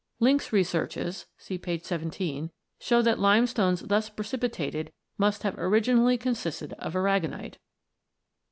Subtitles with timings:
[0.19, 1.77] Linck's researches (p.
[1.77, 7.57] 17) show that limestones thus precipitated must have originally consisted of aragonite.